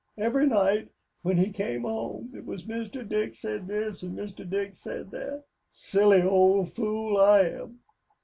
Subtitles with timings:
[0.17, 0.89] Every night
[1.21, 3.07] when he came home, it was Mr.
[3.07, 4.49] Dick said this, and Mr.
[4.49, 5.43] Dick said that.
[5.67, 7.81] Silly old fool, I am.